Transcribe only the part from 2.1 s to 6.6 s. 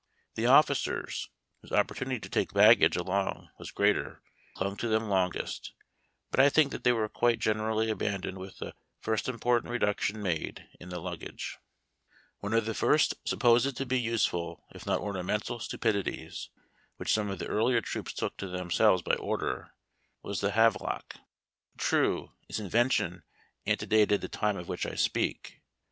to take baggage along was greater, clung to them longest; but I